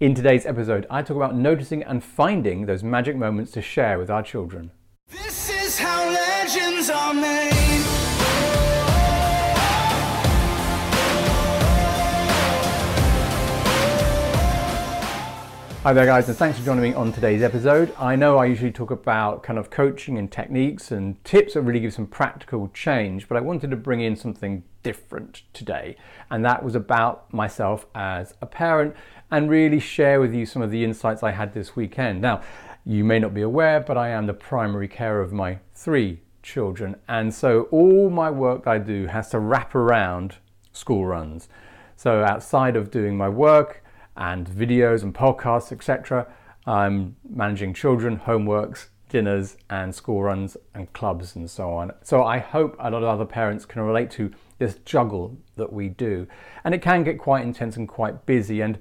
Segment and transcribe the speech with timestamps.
[0.00, 4.10] In today's episode, I talk about noticing and finding those magic moments to share with
[4.10, 4.70] our children.
[5.10, 7.57] This is how legends are made.
[15.88, 17.94] Hi there, guys, and thanks for joining me on today's episode.
[17.98, 21.80] I know I usually talk about kind of coaching and techniques and tips that really
[21.80, 25.96] give some practical change, but I wanted to bring in something different today,
[26.30, 28.94] and that was about myself as a parent
[29.30, 32.20] and really share with you some of the insights I had this weekend.
[32.20, 32.42] Now,
[32.84, 36.96] you may not be aware, but I am the primary carer of my three children,
[37.08, 40.34] and so all my work I do has to wrap around
[40.70, 41.48] school runs.
[41.96, 43.82] So outside of doing my work,
[44.18, 46.26] and videos and podcasts, etc.
[46.66, 51.92] I'm managing children, homeworks, dinners, and school runs and clubs and so on.
[52.02, 55.88] So I hope a lot of other parents can relate to this juggle that we
[55.88, 56.26] do.
[56.64, 58.60] And it can get quite intense and quite busy.
[58.60, 58.78] And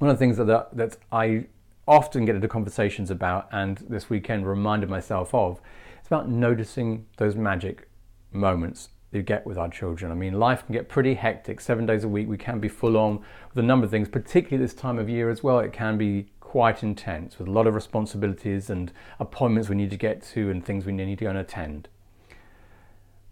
[0.00, 1.46] one of the things that, that I
[1.86, 5.60] often get into conversations about and this weekend reminded myself of,
[5.98, 7.88] it's about noticing those magic
[8.32, 10.12] moments you get with our children.
[10.12, 11.60] I mean, life can get pretty hectic.
[11.60, 14.62] Seven days a week, we can be full on with a number of things, particularly
[14.62, 15.60] this time of year as well.
[15.60, 19.96] It can be quite intense with a lot of responsibilities and appointments we need to
[19.96, 21.88] get to and things we need to go and attend.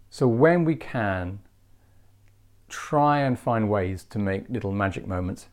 [0.09, 1.41] So, when we can,
[2.69, 5.47] try and find ways to make little magic moments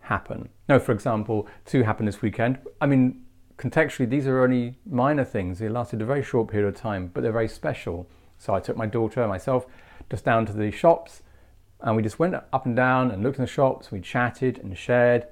[0.00, 0.48] happen.
[0.68, 2.58] Now, for example, two happened this weekend.
[2.80, 3.24] I mean,
[3.58, 5.58] contextually, these are only minor things.
[5.58, 8.06] They lasted a very short period of time, but they're very special.
[8.38, 9.66] So I took my daughter and myself
[10.10, 11.22] just down to the shops
[11.80, 13.92] and we just went up and down and looked in the shops.
[13.92, 15.26] We chatted and shared.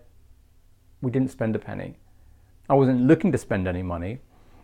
[1.00, 1.96] We didn't spend a penny.
[2.68, 4.20] I wasn't looking to spend any money,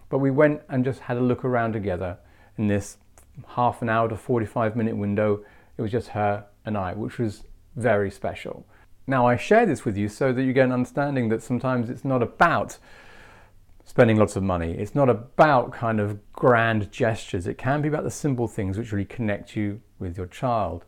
[0.09, 2.19] but we went and just had a look around together
[2.57, 2.99] in this
[3.47, 5.45] half an hour to 45 minute window.
[5.77, 7.45] It was just her and I, which was
[7.77, 8.67] very special.
[9.07, 12.05] Now, I share this with you so that you get an understanding that sometimes it's
[12.05, 12.77] not about
[13.89, 14.73] spending lots of money.
[14.73, 17.47] It's not about kind of grand gestures.
[17.47, 20.85] It can be about the simple things which really connect you with your child.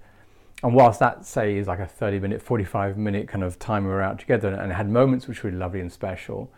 [0.63, 3.91] And whilst that, say, is like a 30 minute, 45 minute kind of time we
[3.91, 6.53] were out together and had moments which were really lovely and special,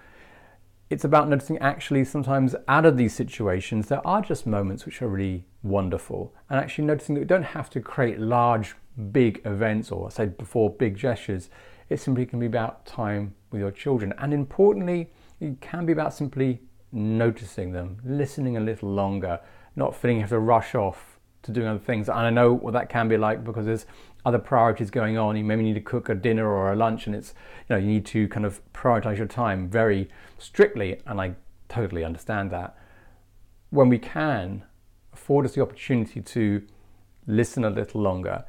[0.91, 5.09] it's about noticing actually sometimes out of these situations, there are just moments which are
[5.09, 6.35] really wonderful.
[6.51, 8.75] And actually noticing that we don't have to create large,
[9.13, 11.51] big events or, say, before big gestures.
[11.89, 14.13] It simply can be about time with your children.
[14.19, 16.61] And importantly, it can be about simply
[16.93, 19.41] noticing them, listening a little longer,
[19.75, 22.09] not feeling you have to rush off to doing other things.
[22.09, 23.87] And I know what that can be like because there's
[24.25, 25.37] other priorities going on.
[25.37, 27.35] You maybe need to cook a dinner or a lunch, and it's
[27.69, 30.09] you know you need to kind of prioritize your time very
[30.39, 31.01] strictly.
[31.07, 31.35] And I
[31.69, 32.79] totally understand that.
[33.71, 34.63] When we can
[35.13, 36.63] afford us the opportunity to
[37.27, 38.45] listen a little longer,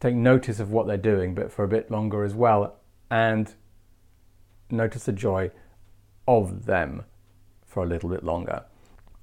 [0.00, 2.76] take notice of what they're doing, but for a bit longer as well,
[3.10, 3.52] and
[4.70, 5.50] notice the joy
[6.26, 7.04] of them
[7.66, 8.64] for a little bit longer.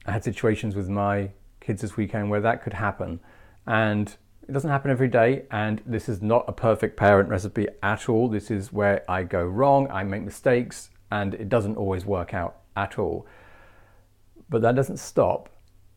[0.05, 3.19] I had situations with my kids this weekend where that could happen,
[3.67, 4.15] and
[4.47, 5.43] it doesn't happen every day.
[5.51, 8.27] And this is not a perfect parent recipe at all.
[8.27, 12.61] This is where I go wrong, I make mistakes, and it doesn't always work out
[12.75, 13.27] at all.
[14.49, 15.49] But that doesn't stop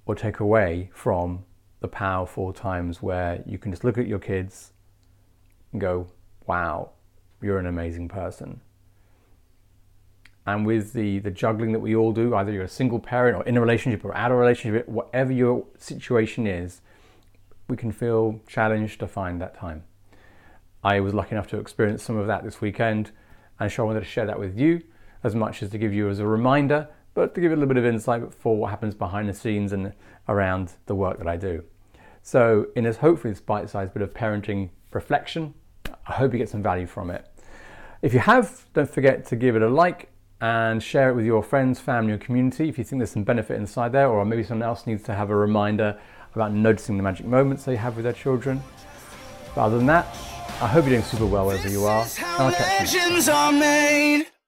[0.04, 1.44] or take away from
[1.80, 4.72] the powerful times where you can just look at your kids
[5.72, 6.06] and go,
[6.46, 6.90] wow,
[7.40, 8.60] you're an amazing person
[10.46, 13.44] and with the, the juggling that we all do, either you're a single parent or
[13.44, 16.80] in a relationship or out of a relationship, whatever your situation is,
[17.68, 19.84] we can feel challenged to find that time.
[20.82, 23.12] I was lucky enough to experience some of that this weekend,
[23.60, 24.82] and so I wanted to share that with you
[25.22, 27.72] as much as to give you as a reminder, but to give you a little
[27.72, 29.92] bit of insight for what happens behind the scenes and
[30.28, 31.62] around the work that I do.
[32.22, 35.54] So, in this hopefully this bite-sized bit of parenting reflection,
[36.06, 37.26] I hope you get some value from it.
[38.00, 40.11] If you have, don't forget to give it a like
[40.42, 43.56] and share it with your friends, family, or community if you think there's some benefit
[43.58, 45.96] inside there, or maybe someone else needs to have a reminder
[46.34, 48.60] about noticing the magic moments they have with their children.
[49.54, 50.06] But other than that,
[50.60, 54.41] I hope you're doing super well wherever you are, and I'll catch you.